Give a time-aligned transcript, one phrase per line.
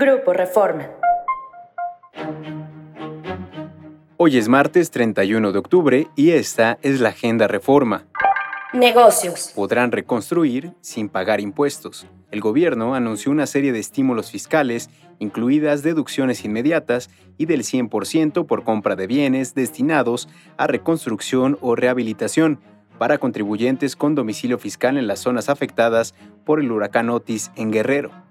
[0.00, 0.88] Grupo Reforma.
[4.16, 8.06] Hoy es martes 31 de octubre y esta es la Agenda Reforma.
[8.72, 9.50] Negocios.
[9.56, 12.06] Podrán reconstruir sin pagar impuestos.
[12.30, 14.88] El gobierno anunció una serie de estímulos fiscales,
[15.18, 20.28] incluidas deducciones inmediatas y del 100% por compra de bienes destinados
[20.58, 22.60] a reconstrucción o rehabilitación
[22.98, 28.27] para contribuyentes con domicilio fiscal en las zonas afectadas por el huracán Otis en Guerrero.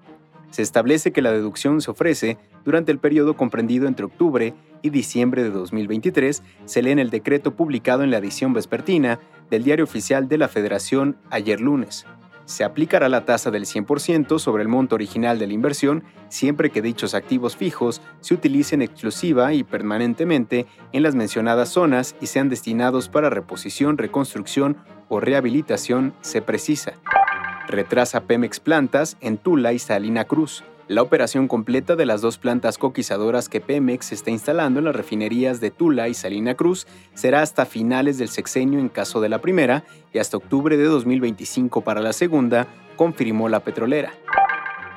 [0.51, 5.43] Se establece que la deducción se ofrece durante el periodo comprendido entre octubre y diciembre
[5.43, 9.19] de 2023, se lee en el decreto publicado en la edición vespertina
[9.49, 12.05] del Diario Oficial de la Federación ayer lunes.
[12.45, 16.81] Se aplicará la tasa del 100% sobre el monto original de la inversión siempre que
[16.81, 23.09] dichos activos fijos se utilicen exclusiva y permanentemente en las mencionadas zonas y sean destinados
[23.09, 24.77] para reposición, reconstrucción
[25.09, 26.93] o rehabilitación, se precisa.
[27.67, 30.63] Retrasa Pemex plantas en Tula y Salina Cruz.
[30.87, 35.59] La operación completa de las dos plantas coquizadoras que Pemex está instalando en las refinerías
[35.59, 39.83] de Tula y Salina Cruz será hasta finales del sexenio en caso de la primera
[40.13, 44.13] y hasta octubre de 2025 para la segunda, confirmó la petrolera.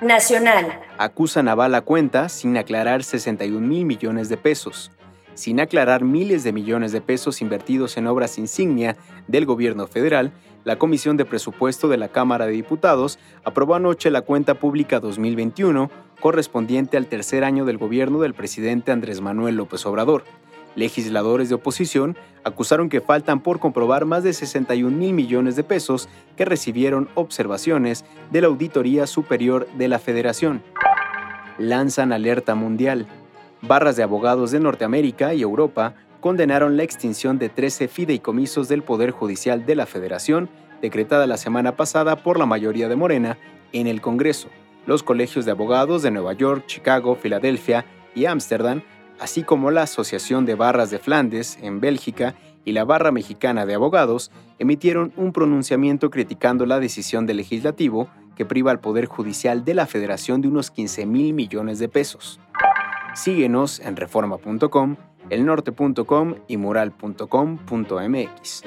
[0.01, 0.81] Nacional.
[0.97, 4.93] Acusa Naval a cuenta sin aclarar 61 mil millones de pesos
[5.41, 10.33] sin aclarar miles de millones de pesos invertidos en obras insignia del gobierno federal,
[10.65, 15.91] la Comisión de Presupuesto de la Cámara de Diputados aprobó anoche la cuenta pública 2021
[16.21, 20.25] correspondiente al tercer año del gobierno del presidente Andrés Manuel López Obrador.
[20.77, 26.11] Legisladores de oposición acusaron que faltan por comprobar más de 61 mil millones de pesos
[26.37, 30.63] que recibieron observaciones de la Auditoría Superior de la Federación.
[31.57, 33.07] Lanzan alerta mundial.
[33.63, 39.11] Barras de abogados de Norteamérica y Europa condenaron la extinción de 13 fideicomisos del Poder
[39.11, 40.49] Judicial de la Federación,
[40.81, 43.37] decretada la semana pasada por la mayoría de Morena
[43.73, 44.49] en el Congreso.
[44.87, 48.83] Los colegios de abogados de Nueva York, Chicago, Filadelfia y Ámsterdam,
[49.19, 53.75] así como la Asociación de Barras de Flandes en Bélgica y la Barra Mexicana de
[53.75, 59.75] Abogados, emitieron un pronunciamiento criticando la decisión del legislativo que priva al Poder Judicial de
[59.75, 62.41] la Federación de unos 15 mil millones de pesos.
[63.15, 64.97] Síguenos en reforma.com,
[65.31, 68.65] elnorte.com y mural.com.mx.